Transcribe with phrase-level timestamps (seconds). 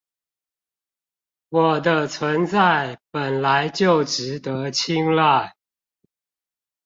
[1.49, 5.51] 我的存在本來就值得青睞